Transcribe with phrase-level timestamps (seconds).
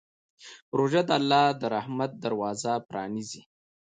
[0.77, 3.41] روژه د الله د رحمت دروازه پرانیزي.